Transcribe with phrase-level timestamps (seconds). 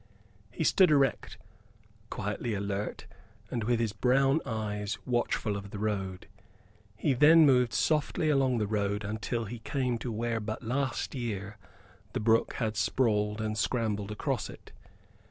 [0.49, 1.37] He stood erect,
[2.09, 3.05] quietly alert,
[3.51, 6.27] and with his brown eyes watchful of the road.
[6.95, 11.59] He then moved softly along the road until he came to where but last year
[12.13, 14.71] the brook had sprawled and scrambled across it.